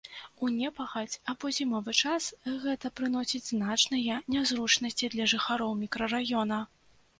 У 0.45 0.47
непагадзь 0.53 1.17
або 1.33 1.51
зімовы 1.57 1.95
час 1.99 2.29
гэта 2.63 2.91
прыносіць 3.01 3.43
значныя 3.51 4.19
нязручнасці 4.37 5.13
для 5.19 5.31
жыхароў 5.37 5.79
мікрараёна. 5.87 6.63